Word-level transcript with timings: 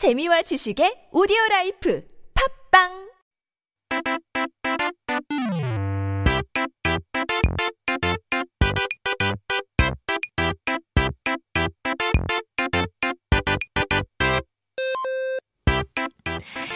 재미와 0.00 0.40
지식의 0.40 1.08
오디오 1.12 1.36
라이프 1.50 2.02
팝빵 2.72 3.10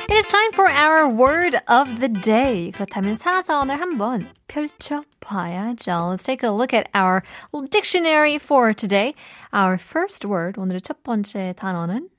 It 0.05 0.19
is 0.19 0.29
time 0.29 0.53
for 0.53 0.69
our 0.69 1.09
word 1.09 1.57
of 1.67 2.01
the 2.01 2.13
day. 2.13 2.71
그렇다면 2.73 3.15
사전을 3.15 3.81
한번 3.81 4.29
펼쳐봐야죠. 4.49 6.13
Let's 6.13 6.25
take 6.25 6.47
a 6.47 6.53
look 6.53 6.75
at 6.75 6.91
our 6.95 7.23
dictionary 7.71 8.37
for 8.37 8.75
today. 8.75 9.15
Our 9.51 9.79
first 9.79 10.29
word, 10.29 10.61
오늘의 10.61 10.83
첫 10.83 11.03
번째 11.03 11.55
단어는 11.57 12.11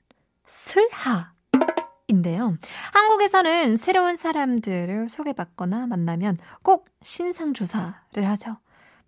슬하. 0.46 1.32
인데요. 2.08 2.56
한국에서는 2.92 3.76
새로운 3.76 4.14
사람들을 4.14 5.08
소개받거나 5.08 5.88
만나면 5.88 6.38
꼭 6.62 6.86
신상조사를 7.02 8.28
하죠. 8.28 8.58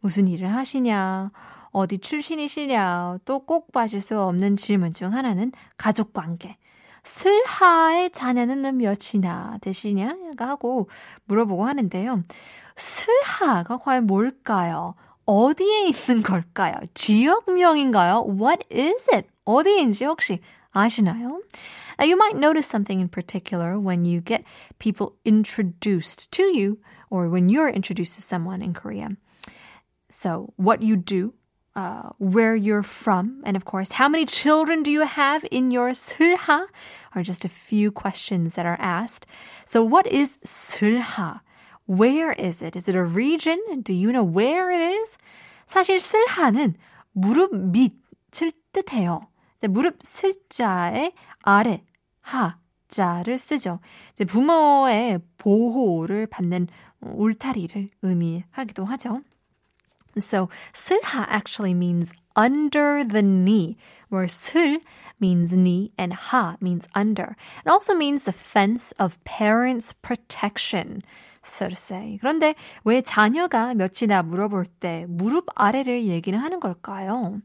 무슨 0.00 0.26
일을 0.26 0.52
하시냐, 0.52 1.30
어디 1.70 1.98
출신이시냐, 1.98 3.18
또 3.24 3.38
꼭 3.40 3.70
빠질 3.70 4.00
수 4.00 4.20
없는 4.20 4.56
질문 4.56 4.92
중 4.92 5.14
하나는 5.14 5.52
가족 5.76 6.12
관계. 6.12 6.56
슬하의 7.04 8.10
자녀는 8.10 8.76
몇이나 8.76 9.58
되시냐? 9.60 10.16
하고 10.38 10.90
물어보고 11.26 11.66
하는데요. 11.66 12.24
슬하가 12.76 13.78
과연 13.78 14.06
뭘까요? 14.08 14.94
어디에 15.24 15.86
있는 15.86 16.22
걸까요? 16.24 16.74
지역명인가요? 16.94 18.26
What 18.28 18.66
is 18.72 19.08
it? 19.14 19.28
어디인지 19.44 20.04
혹시 20.04 20.40
아시나요? 20.73 21.39
Now, 21.99 22.05
you 22.05 22.17
might 22.17 22.35
notice 22.35 22.65
something 22.65 22.99
in 22.99 23.07
particular 23.07 23.79
when 23.79 24.05
you 24.05 24.21
get 24.21 24.43
people 24.79 25.15
introduced 25.23 26.31
to 26.31 26.43
you 26.43 26.79
or 27.09 27.29
when 27.29 27.49
you're 27.49 27.69
introduced 27.69 28.15
to 28.15 28.21
someone 28.21 28.61
in 28.61 28.73
Korea. 28.73 29.15
So, 30.09 30.53
what 30.57 30.81
you 30.81 30.95
do, 30.95 31.33
uh, 31.75 32.09
where 32.17 32.55
you're 32.55 32.83
from, 32.83 33.41
and 33.45 33.55
of 33.55 33.65
course, 33.65 33.93
how 33.93 34.09
many 34.09 34.25
children 34.25 34.83
do 34.83 34.91
you 34.91 35.01
have 35.01 35.45
in 35.51 35.69
your 35.69 35.91
슬하 35.91 36.65
are 37.15 37.23
just 37.23 37.45
a 37.45 37.49
few 37.49 37.91
questions 37.91 38.55
that 38.55 38.65
are 38.65 38.77
asked. 38.79 39.25
So, 39.65 39.83
what 39.83 40.07
is 40.07 40.37
슬하? 40.43 41.41
Where 41.85 42.31
is 42.33 42.61
it? 42.61 42.75
Is 42.75 42.87
it 42.87 42.95
a 42.95 43.03
region? 43.03 43.59
Do 43.81 43.93
you 43.93 44.11
know 44.11 44.23
where 44.23 44.71
it 44.71 44.81
is? 44.81 45.17
사실 45.67 45.99
슬하는 45.99 46.75
무릎 47.15 47.53
밑을 47.53 48.51
뜻해요. 48.73 49.26
무릎 49.66 49.98
슬자의 50.02 51.12
아래 51.42 51.82
하 52.20 52.58
자를 52.88 53.38
쓰죠. 53.38 53.80
이제 54.12 54.24
부모의 54.24 55.20
보호를 55.38 56.26
받는 56.26 56.68
울타리를 57.00 57.90
의미하기도 58.02 58.84
하죠. 58.84 59.22
So 60.16 60.48
슬하 60.72 61.26
actually 61.30 61.74
means 61.74 62.12
under 62.36 63.04
the 63.04 63.22
knee, 63.22 63.76
where 64.10 64.26
슬 64.26 64.80
means 65.20 65.54
knee 65.54 65.92
and 65.98 66.12
하 66.14 66.56
means 66.60 66.88
under. 66.94 67.36
It 67.64 67.68
also 67.68 67.94
means 67.94 68.24
the 68.24 68.32
fence 68.32 68.92
of 68.98 69.18
parents' 69.24 69.92
protection. 70.02 71.02
So 71.48 71.68
to 71.68 71.72
say. 71.72 72.18
그런데 72.20 72.54
왜 72.84 73.00
자녀가 73.00 73.74
몇이나 73.74 74.22
물어볼 74.22 74.66
때 74.66 75.06
무릎 75.08 75.46
아래를 75.54 76.04
얘기는 76.04 76.38
하는 76.38 76.60
걸까요? 76.60 77.40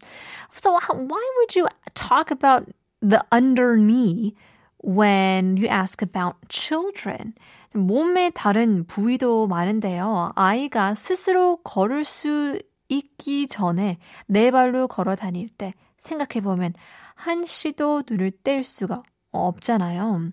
So 0.52 0.72
why 0.74 1.24
would 1.38 1.58
you 1.58 1.68
talk 1.94 2.32
about 2.32 2.72
the 3.02 3.22
under 3.32 3.78
knee 3.78 4.36
when 4.84 5.58
you 5.58 5.68
ask 5.68 6.06
about 6.06 6.38
children? 6.50 7.34
몸의 7.74 8.32
다른 8.36 8.86
부위도 8.86 9.48
많은데요. 9.48 10.32
아이가 10.36 10.94
스스로 10.94 11.58
걸을 11.64 12.04
수 12.04 12.60
있기 12.90 13.48
전에 13.48 13.98
네 14.28 14.52
발로 14.52 14.88
걸어 14.88 15.16
다닐 15.16 15.50
때 15.50 15.74
생각해 15.98 16.44
보면 16.44 16.74
한시도 17.16 18.04
눈을 18.08 18.32
뗄 18.44 18.64
수가 18.64 19.02
없잖아요. 19.34 20.32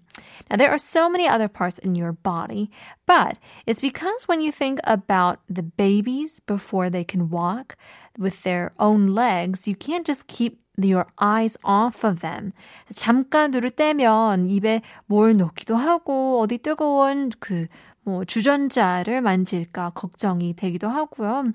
Now, 0.51 0.57
there 0.57 0.71
are 0.71 0.79
so 0.79 1.09
many 1.09 1.27
other 1.27 1.49
parts 1.49 1.79
in 1.79 1.95
your 1.95 2.13
body, 2.13 2.71
but 3.07 3.39
it's 3.67 3.81
because 3.81 4.29
when 4.29 4.41
you 4.41 4.53
think 4.53 4.79
about 4.85 5.41
the 5.49 5.63
babies 5.63 6.41
before 6.41 6.91
they 6.91 7.05
can 7.05 7.31
walk 7.31 7.77
with 8.19 8.43
their 8.43 8.73
own 8.79 9.15
legs, 9.15 9.67
you 9.67 9.75
can't 9.75 10.07
just 10.07 10.27
keep 10.29 10.61
your 10.77 11.07
eyes 11.21 11.59
off 11.65 12.05
of 12.05 12.21
them. 12.21 12.53
잠깐 12.95 13.51
눈을 13.51 13.71
떼면 13.71 14.49
입에 14.49 14.83
뭘 15.07 15.37
넣기도 15.37 15.77
하고 15.77 16.41
어디 16.41 16.59
뜨거운 16.59 17.31
그 17.41 17.67
뭐 18.03 18.25
주전자를 18.25 19.21
만질까 19.21 19.91
걱정이 19.91 20.55
되기도 20.55 20.89
하고요. 20.89 21.53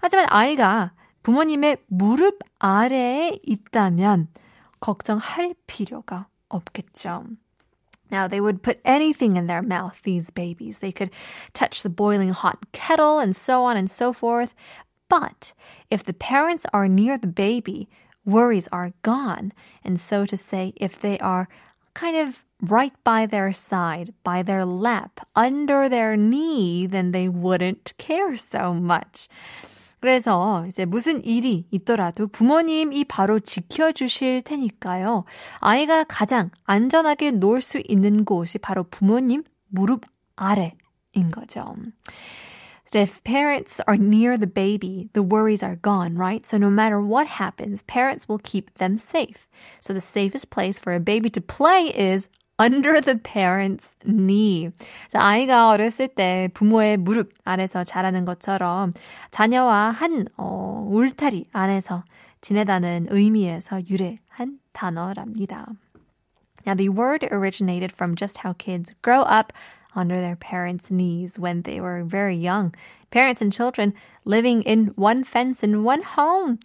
하지만 0.00 0.26
아이가 0.28 0.92
부모님의 1.22 1.78
무릎 1.86 2.38
아래에 2.58 3.38
있다면 3.44 4.28
걱정할 4.80 5.54
필요가 5.66 6.26
없겠죠. 6.51 7.37
Now, 8.09 8.27
they 8.27 8.39
would 8.39 8.63
put 8.63 8.79
anything 8.85 9.35
in 9.35 9.47
their 9.47 9.61
mouth, 9.61 9.99
these 10.03 10.29
babies. 10.29 10.79
They 10.79 10.91
could 10.91 11.11
touch 11.53 11.83
the 11.83 11.89
boiling 11.89 12.29
hot 12.29 12.71
kettle 12.71 13.19
and 13.19 13.35
so 13.35 13.65
on 13.65 13.75
and 13.75 13.91
so 13.91 14.13
forth. 14.13 14.55
But 15.09 15.53
if 15.89 16.03
the 16.03 16.13
parents 16.13 16.65
are 16.73 16.87
near 16.87 17.17
the 17.17 17.27
baby, 17.27 17.89
worries 18.25 18.67
are 18.71 18.93
gone. 19.01 19.51
And 19.83 19.99
so 19.99 20.25
to 20.25 20.37
say, 20.37 20.73
if 20.77 20.99
they 20.99 21.19
are 21.19 21.49
kind 21.93 22.15
of 22.15 22.43
right 22.61 22.93
by 23.03 23.25
their 23.25 23.51
side, 23.53 24.13
by 24.23 24.43
their 24.43 24.65
lap, 24.65 25.27
under 25.35 25.89
their 25.89 26.15
knee, 26.15 26.85
then 26.87 27.11
they 27.11 27.27
wouldn't 27.27 27.93
care 27.97 28.35
so 28.37 28.73
much. 28.73 29.27
그래서 30.02 30.66
이제 30.66 30.84
무슨 30.84 31.24
일이 31.24 31.64
있더라도 31.70 32.26
부모님이 32.26 33.04
바로 33.04 33.38
지켜주실 33.38 34.42
테니까요. 34.42 35.22
아이가 35.60 36.02
가장 36.02 36.50
안전하게 36.64 37.30
놀수 37.30 37.80
있는 37.86 38.24
곳이 38.24 38.58
바로 38.58 38.82
부모님 38.82 39.44
무릎 39.68 40.00
아래인 40.34 41.30
거죠. 41.30 41.76
if 42.92 43.22
parents 43.22 43.80
are 43.86 43.96
near 43.96 44.36
the 44.36 44.48
baby, 44.48 45.08
the 45.12 45.22
worries 45.22 45.62
are 45.62 45.76
gone, 45.76 46.16
right? 46.16 46.44
So 46.44 46.58
no 46.58 46.68
matter 46.68 47.00
what 47.00 47.28
happens, 47.28 47.84
parents 47.84 48.28
will 48.28 48.40
keep 48.42 48.74
them 48.74 48.96
safe. 48.96 49.48
So 49.80 49.94
the 49.94 50.00
safest 50.00 50.50
place 50.50 50.80
for 50.80 50.92
a 50.92 51.00
baby 51.00 51.30
to 51.30 51.40
play 51.40 51.86
is 51.94 52.28
under 52.62 53.00
the 53.00 53.18
parent's 53.18 53.94
knee. 54.04 54.70
자, 55.08 55.20
아이가 55.20 55.68
어렸을 55.70 56.08
때 56.08 56.48
부모의 56.54 56.98
무릎 56.98 57.30
아래서 57.44 57.82
자라는 57.82 58.24
것처럼 58.24 58.92
자녀와 59.30 59.90
한 59.90 60.26
어, 60.36 60.86
울타리 60.88 61.48
안에서 61.52 62.04
지내다는 62.40 63.08
의미에서 63.10 63.82
유래한 63.88 64.58
단어랍니다. 64.72 65.66
Now, 66.64 66.74
the 66.74 66.88
word 66.88 67.26
originated 67.32 67.92
from 67.92 68.14
just 68.14 68.38
how 68.38 68.54
kids 68.56 68.94
grow 69.02 69.22
up 69.22 69.52
under 69.96 70.20
their 70.20 70.36
parents' 70.36 70.90
knees 70.90 71.38
when 71.38 71.62
they 71.62 71.80
were 71.80 72.04
very 72.04 72.36
young. 72.36 72.72
Parents 73.10 73.42
and 73.42 73.52
children 73.52 73.94
living 74.24 74.62
in 74.62 74.92
one 74.96 75.24
fence 75.24 75.62
in 75.62 75.84
one 75.84 76.02
home. 76.02 76.58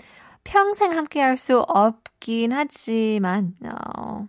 평생 0.43 0.91
함께 0.95 1.19
할 1.19 1.35
수 1.35 1.59
없긴 1.67 2.53
하지만, 2.53 3.53
어, 3.65 4.27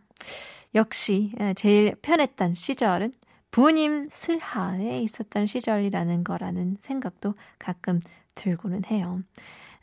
역시 0.75 1.34
제일 1.56 1.95
편했던 2.01 2.56
시절은 2.56 3.13
부모님 3.51 4.07
슬하에 4.09 5.01
있었던 5.01 5.45
시절이라는 5.45 6.23
거라는 6.23 6.78
생각도 6.81 7.35
가끔 7.59 8.00
들고는 8.35 8.85
해요. 8.85 9.22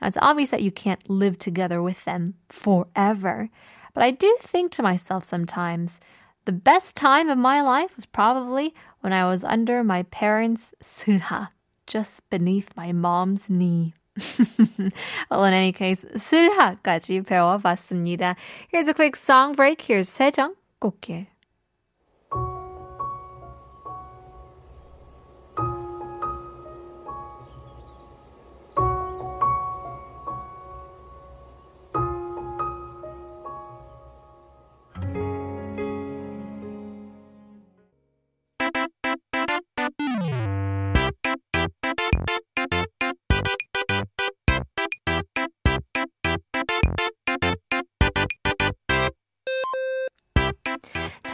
Now, 0.00 0.08
it's 0.08 0.18
obvious 0.20 0.50
that 0.50 0.62
you 0.62 0.72
can't 0.72 1.00
live 1.08 1.38
together 1.38 1.82
with 1.82 2.04
them 2.04 2.34
forever. 2.48 3.48
But 3.94 4.02
I 4.02 4.10
do 4.10 4.36
think 4.40 4.72
to 4.72 4.82
myself 4.82 5.24
sometimes, 5.24 6.00
the 6.46 6.52
best 6.52 6.96
time 6.96 7.28
of 7.28 7.38
my 7.38 7.60
life 7.60 7.94
was 7.94 8.06
probably 8.06 8.74
when 9.02 9.12
I 9.12 9.24
was 9.26 9.44
under 9.44 9.84
my 9.84 10.02
parents' 10.04 10.74
슬하, 10.82 11.48
just 11.86 12.28
beneath 12.30 12.68
my 12.76 12.92
mom's 12.92 13.48
knee. 13.50 13.94
well, 15.30 15.44
in 15.44 15.54
any 15.54 15.72
case, 15.72 16.04
슬하까지 16.16 17.22
배워봤습니다. 17.22 18.36
Here's 18.72 18.88
a 18.88 18.94
quick 18.94 19.16
song 19.16 19.54
break. 19.54 19.82
Here's 19.82 20.08
세정 20.08 20.54
꽃게 20.85 21.27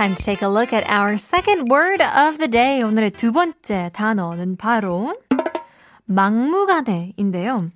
Time 0.02 0.16
to 0.16 0.24
take 0.24 0.42
a 0.42 0.50
look 0.50 0.74
at 0.74 0.84
our 0.90 1.14
second 1.14 1.70
word 1.70 2.02
of 2.02 2.40
the 2.40 2.48
day. 2.48 2.82
오늘의 2.82 3.12
두 3.12 3.32
번째 3.32 3.92
단어는 3.94 4.58
바로 4.58 5.16
막무가내인데요. 6.06 7.70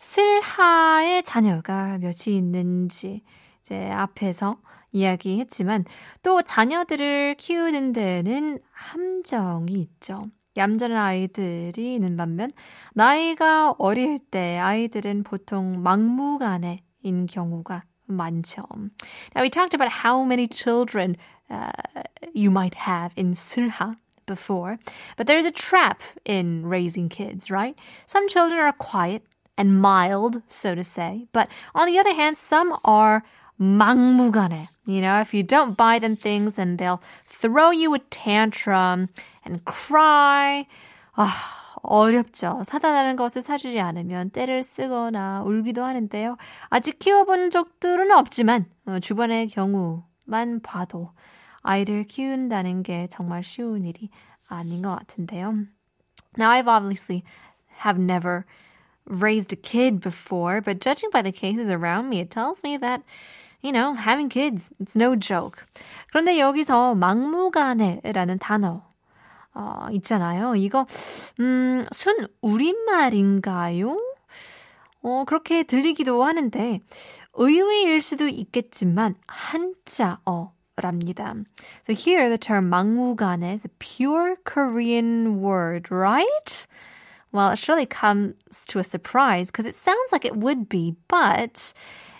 슬하의 0.00 1.22
자녀가 1.22 1.96
몇이 1.96 2.36
있는지 2.36 3.22
이제 3.62 3.90
앞에서 3.92 4.58
이야기했지만 4.92 5.86
또 6.22 6.42
자녀들을 6.42 7.36
키우는 7.38 7.92
데는 7.92 8.58
함정이 8.72 9.72
있죠. 9.72 10.24
얌전한 10.58 10.98
아이들이 10.98 11.94
있는 11.94 12.14
반면 12.14 12.50
나이가 12.92 13.74
어릴 13.78 14.18
때 14.18 14.58
아이들은 14.58 15.22
보통 15.22 15.82
막무가내인 15.82 17.24
경우가 17.26 17.84
많죠. 18.09 18.91
Now 19.35 19.41
we 19.41 19.49
talked 19.49 19.73
about 19.73 19.89
how 19.89 20.23
many 20.23 20.47
children 20.47 21.17
uh, 21.49 21.71
you 22.33 22.51
might 22.51 22.75
have 22.75 23.13
in 23.15 23.33
Sulha 23.33 23.97
before, 24.25 24.79
but 25.17 25.27
there's 25.27 25.45
a 25.45 25.51
trap 25.51 26.01
in 26.25 26.65
raising 26.65 27.09
kids, 27.09 27.51
right? 27.51 27.75
Some 28.05 28.27
children 28.27 28.59
are 28.59 28.73
quiet 28.73 29.23
and 29.57 29.79
mild, 29.79 30.41
so 30.47 30.75
to 30.75 30.83
say, 30.83 31.27
but 31.31 31.47
on 31.73 31.87
the 31.87 31.97
other 31.97 32.13
hand, 32.13 32.37
some 32.37 32.77
are 32.83 33.23
막무가내. 33.59 34.67
You 34.85 35.01
know, 35.01 35.21
if 35.21 35.33
you 35.33 35.43
don't 35.43 35.77
buy 35.77 35.99
them 35.99 36.15
things 36.15 36.59
and 36.59 36.77
they'll 36.77 37.01
throw 37.27 37.71
you 37.71 37.93
a 37.93 37.99
tantrum 37.99 39.09
and 39.43 39.63
cry. 39.65 40.67
아, 41.17 41.33
어렵죠. 41.82 42.62
사달라는 42.64 43.16
것을 43.16 43.42
사주지 43.42 43.80
않으면 43.80 44.30
때를 44.30 44.62
쓰거나 44.62 45.42
울기도 45.44 45.84
하는데요. 45.84 46.36
아직 46.68 46.98
키워본 46.98 47.50
적들은 47.50 48.12
없지만 48.12 48.66
주변의 49.00 49.48
경우만 49.48 50.60
봐도 50.62 51.12
아이를 51.62 52.04
키운다는 52.04 52.82
게 52.82 53.08
정말 53.10 53.42
쉬운 53.42 53.84
일이 53.84 54.10
아닌 54.48 54.82
것 54.82 54.96
같은데요. 54.96 55.66
Now 56.38 56.50
I've 56.50 56.68
obviously 56.68 57.22
have 57.84 58.00
never 58.00 58.44
raised 59.06 59.52
a 59.52 59.56
kid 59.56 60.00
before, 60.00 60.60
but 60.60 60.80
judging 60.80 61.10
by 61.10 61.22
the 61.22 61.32
cases 61.32 61.68
around 61.68 62.08
me, 62.08 62.20
it 62.20 62.30
tells 62.30 62.62
me 62.62 62.76
that 62.78 63.02
you 63.62 63.72
know, 63.72 63.92
having 63.92 64.30
kids, 64.30 64.70
it's 64.80 64.96
no 64.96 65.14
joke. 65.16 65.66
그런데 66.10 66.38
여기서 66.38 66.94
막무가내라는 66.94 68.38
단어 68.38 68.82
어, 69.53 69.87
있잖아요. 69.91 70.55
이거 70.55 70.85
음, 71.39 71.85
순 71.91 72.27
우리말인가요? 72.41 73.97
어, 75.01 75.23
그렇게 75.25 75.63
들리기도 75.63 76.23
하는데 76.23 76.81
의외일 77.33 78.01
수도 78.01 78.27
있겠지만 78.27 79.15
한자어랍니다. 79.27 81.35
So 81.83 81.93
here 81.93 82.27
the 82.27 82.37
term 82.37 82.69
막무가내 82.69 83.53
is 83.53 83.65
a 83.65 83.71
pure 83.79 84.35
Korean 84.43 85.41
word, 85.41 85.91
right? 85.91 86.67
Well, 87.31 87.51
it 87.51 87.59
surely 87.59 87.85
comes 87.85 88.33
to 88.69 88.79
a 88.79 88.83
surprise 88.83 89.51
because 89.51 89.65
it 89.65 89.75
sounds 89.75 90.11
like 90.11 90.25
it 90.25 90.37
would 90.37 90.69
be, 90.69 90.95
but 91.07 91.73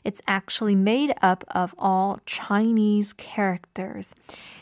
it's 0.03 0.21
actually 0.27 0.75
made 0.75 1.13
up 1.21 1.43
of 1.53 1.73
all 1.77 2.19
Chinese 2.25 3.13
characters. 3.17 4.13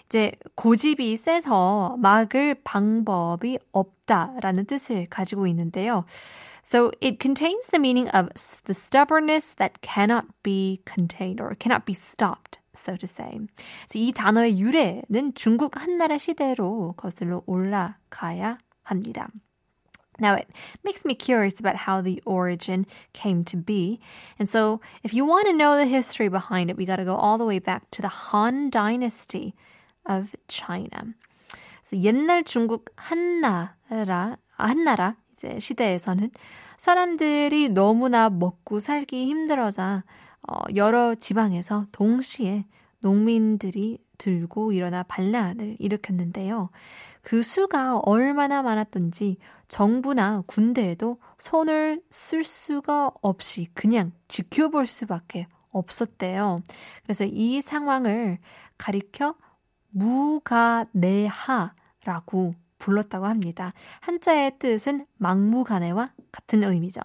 이제 0.06 0.32
고집이 0.56 1.18
세서 1.18 1.98
막을 2.00 2.56
방법이 2.64 3.60
없다라는 3.72 4.66
뜻을 4.66 5.08
가지고 5.10 5.48
있는데요. 5.48 6.06
So 6.64 6.92
it 7.02 7.20
contains 7.20 7.68
the 7.68 7.80
meaning 7.80 8.08
of 8.10 8.30
the 8.66 8.74
stubbornness 8.74 9.54
that 9.56 9.82
cannot 9.82 10.28
be 10.44 10.82
contained 10.86 11.42
or 11.42 11.56
cannot 11.56 11.86
be 11.86 11.94
stopped. 11.94 12.60
So 12.76 12.96
to 12.96 13.06
say. 13.06 13.40
그래서 13.88 14.00
이 14.00 14.12
단어의 14.14 14.60
유래는 14.60 15.34
중국 15.36 15.80
한나라 15.80 16.18
시대로 16.18 16.94
거슬러 16.98 17.44
올라가야 17.46 18.58
합니다. 18.84 19.28
Now, 20.21 20.35
it 20.35 20.49
makes 20.83 21.05
me 21.05 21.15
curious 21.15 21.61
about 21.61 21.77
how 21.77 22.01
the 22.01 22.21
origin 22.27 22.87
came 23.13 23.45
to 23.45 23.57
be. 23.57 24.01
And 24.39 24.49
so, 24.49 24.81
if 25.03 25.15
you 25.15 25.25
want 25.25 25.47
to 25.47 25.53
know 25.53 25.77
the 25.77 25.87
history 25.87 26.29
behind 26.29 26.71
it, 26.71 26.77
we 26.77 26.85
got 26.85 26.97
to 26.97 27.05
go 27.05 27.15
all 27.15 27.39
the 27.39 27.45
way 27.45 27.59
back 27.59 27.91
to 27.93 28.03
the 28.03 28.09
Han 28.09 28.71
Dynasty 28.71 29.55
of 30.07 30.35
China. 30.49 31.15
So, 31.83 31.97
옛날 31.97 32.45
중국 32.45 32.91
한나라, 32.97 34.37
한나라 34.57 35.17
이제 35.33 35.59
시대에서는 35.61 36.31
사람들이 36.79 37.69
너무나 37.71 38.29
먹고 38.29 38.81
살기 38.81 39.27
힘들어자 39.27 40.05
어, 40.49 40.63
여러 40.75 41.15
지방에서 41.15 41.87
동시에 41.93 42.65
농민들이 43.01 43.99
들고 44.19 44.73
일어나 44.73 45.03
반란을 45.05 45.77
일으켰는데요. 45.79 46.71
그 47.23 47.43
수가 47.43 47.99
얼마나 47.99 48.63
많았던지 48.63 49.39
정부나 49.69 50.43
군대에도 50.47 51.19
손을 51.39 52.03
쓸 52.11 52.45
수가 52.45 53.13
없이 53.23 53.69
그냥 53.75 54.13
지켜볼 54.29 54.87
수밖에 54.87 55.47
없었대요. 55.71 56.61
그래서 57.03 57.25
이 57.25 57.61
상황을 57.61 58.39
가리켜 58.77 59.35
무가내하라고 59.91 60.95
불렀다고 62.84 63.26
합니다. 63.26 63.74
한자의 64.02 64.60
뜻은 64.60 65.06
막무가내와 65.18 66.12
같은 66.32 66.64
의미죠. 66.64 67.02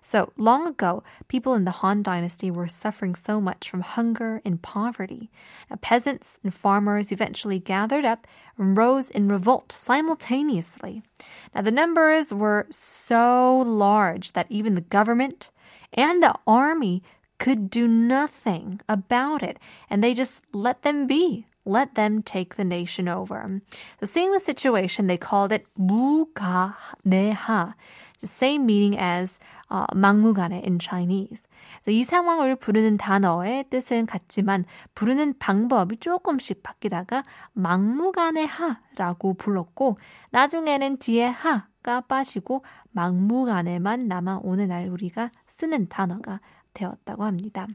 So, 0.00 0.32
long 0.38 0.66
ago, 0.66 1.02
people 1.28 1.54
in 1.54 1.64
the 1.64 1.82
Han 1.82 2.02
dynasty 2.02 2.50
were 2.50 2.68
suffering 2.68 3.14
so 3.14 3.40
much 3.40 3.68
from 3.68 3.82
hunger 3.82 4.40
and 4.44 4.62
poverty. 4.62 5.30
Now, 5.68 5.76
peasants 5.82 6.38
and 6.42 6.54
farmers 6.54 7.12
eventually 7.12 7.58
gathered 7.58 8.06
up 8.06 8.26
and 8.56 8.76
rose 8.76 9.10
in 9.10 9.28
revolt 9.28 9.72
simultaneously. 9.72 11.02
Now, 11.54 11.62
the 11.62 11.70
numbers 11.70 12.32
were 12.32 12.66
so 12.70 13.62
large 13.66 14.32
that 14.32 14.46
even 14.48 14.74
the 14.74 14.88
government 14.88 15.50
and 15.92 16.22
the 16.22 16.34
army 16.46 17.02
could 17.38 17.68
do 17.68 17.88
nothing 17.88 18.80
about 18.88 19.42
it, 19.42 19.58
and 19.88 20.04
they 20.04 20.14
just 20.14 20.42
let 20.52 20.82
them 20.82 21.06
be 21.06 21.46
Let 21.65 21.95
them 21.95 22.21
take 22.21 22.55
the 22.55 22.63
nation 22.63 23.07
over. 23.07 23.61
So 23.99 24.05
seeing 24.05 24.31
the 24.31 24.39
situation, 24.39 25.07
they 25.07 25.17
called 25.17 25.51
it 25.51 25.65
무가내하. 25.77 27.73
The 28.21 28.27
same 28.27 28.65
meaning 28.65 28.97
as 28.97 29.39
uh, 29.69 29.85
막무가내 29.93 30.63
in 30.63 30.79
Chinese. 30.79 31.43
이 31.87 32.03
상황을 32.03 32.55
부르는 32.55 32.97
단어의 32.97 33.65
뜻은 33.69 34.05
같지만 34.07 34.65
부르는 34.95 35.37
방법이 35.37 35.97
조금씩 35.97 36.63
바뀌다가 36.63 37.23
막무가내하라고 37.53 39.35
불렀고 39.35 39.99
나중에는 40.31 40.97
뒤에 40.97 41.25
하가 41.25 42.01
빠지고 42.01 42.63
막무가내만 42.91 44.07
남아 44.07 44.39
오늘날 44.43 44.87
우리가 44.87 45.29
쓰는 45.47 45.89
단어가 45.89 46.39
되었다고 46.73 47.23
합니다. 47.23 47.67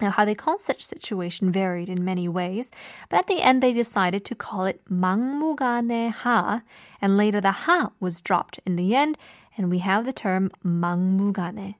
Now, 0.00 0.10
how 0.10 0.24
they 0.24 0.36
called 0.36 0.60
such 0.60 0.84
situation 0.84 1.50
varied 1.50 1.88
in 1.88 2.04
many 2.04 2.28
ways, 2.28 2.70
but 3.08 3.18
at 3.18 3.26
the 3.26 3.42
end 3.42 3.62
they 3.62 3.72
decided 3.72 4.24
to 4.26 4.36
call 4.36 4.64
it 4.64 4.80
막무가내하, 4.88 6.62
and 7.02 7.16
later 7.16 7.40
the 7.40 7.66
ha 7.66 7.90
was 7.98 8.20
dropped 8.20 8.60
in 8.64 8.76
the 8.76 8.94
end, 8.94 9.18
and 9.56 9.70
we 9.70 9.78
have 9.78 10.04
the 10.04 10.12
term 10.12 10.50
막무가내. 10.64 11.74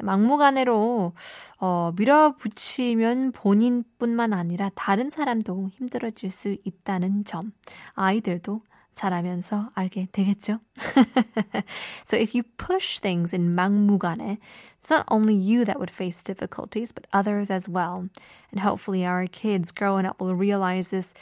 막무가내로 0.00 1.12
어, 1.60 1.92
밀어붙이면 1.96 3.32
본인뿐만 3.32 4.32
아니라 4.32 4.70
다른 4.74 5.10
사람도 5.10 5.70
힘들어질 5.72 6.30
수 6.30 6.56
있다는 6.64 7.24
점 7.24 7.52
아이들도 7.94 8.62
자라면서 8.94 9.70
알게 9.74 10.08
되겠죠? 10.10 10.58
so 12.04 12.16
if 12.16 12.34
you 12.34 12.42
push 12.56 12.98
things 12.98 13.32
in 13.32 13.54
막무가내, 13.54 14.38
it's 14.82 14.90
not 14.90 15.04
only 15.08 15.34
you 15.34 15.64
that 15.64 15.78
would 15.78 15.90
face 15.90 16.22
difficulties, 16.22 16.92
but 16.92 17.06
others 17.12 17.50
as 17.50 17.68
well. 17.68 18.08
And 18.50 18.60
hopefully 18.60 19.06
our 19.06 19.26
kids 19.26 19.70
growing 19.70 20.04
up 20.04 20.20
will 20.20 20.34
realize 20.34 20.88
this 20.88 21.14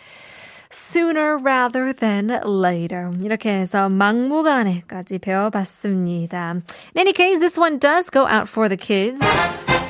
sooner 0.71 1.37
rather 1.37 1.93
than 1.93 2.29
later. 2.45 3.11
이렇게 3.21 3.51
해서 3.51 3.89
막무가내까지 3.89 5.19
배워봤습니다. 5.19 6.51
In 6.51 6.63
any 6.97 7.13
case, 7.13 7.41
this 7.41 7.59
one 7.59 7.79
does 7.79 8.11
go 8.11 8.27
out 8.27 8.49
for 8.49 8.69
the 8.69 8.77
kids. 8.77 9.23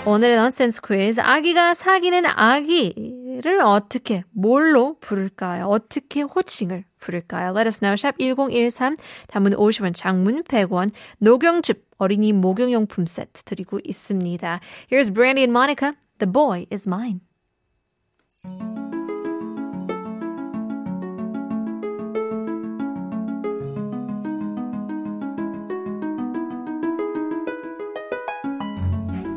오늘의 0.04 0.36
넌센스 0.36 0.80
퀴즈. 0.80 1.20
아기가 1.20 1.74
사귀는 1.74 2.26
아기 2.26 2.94
를 3.41 3.61
어떻게, 3.61 4.23
뭘로 4.31 4.97
부를까요? 4.99 5.65
어떻게 5.65 6.21
호칭을 6.21 6.85
부를까요? 6.99 7.53
Let 7.55 7.67
us 7.67 7.79
know. 7.79 7.95
샵 7.95 8.17
1013, 8.19 8.97
단문 9.27 9.53
50원, 9.53 9.95
장문 9.95 10.43
100원, 10.43 10.91
녹용즙, 11.17 11.87
어린이 11.97 12.33
목욕용품 12.33 13.05
세트 13.07 13.43
드리고 13.43 13.79
있습니다. 13.83 14.59
Here's 14.91 15.11
Brandy 15.11 15.43
and 15.43 15.51
Monica. 15.51 15.93
The 16.19 16.31
boy 16.31 16.67
is 16.71 16.87
mine. 16.87 17.21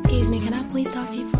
Excuse 0.03 0.29
me, 0.29 0.39
can 0.39 0.53
I 0.53 0.63
please 0.69 0.91
talk 0.91 1.11
to 1.11 1.19
you 1.19 1.34